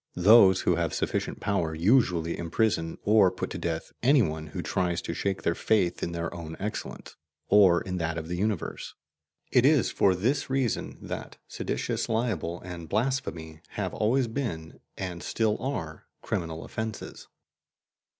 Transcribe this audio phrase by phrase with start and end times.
[0.17, 4.99] Those who have sufficient power usually imprison or put to death any one who tries
[5.03, 7.15] to shake their faith in their own excellence
[7.49, 8.95] or in that of the universe;
[9.51, 15.55] it is for this reason that seditious libel and blasphemy have always been, and still
[15.61, 17.27] are, criminal offences.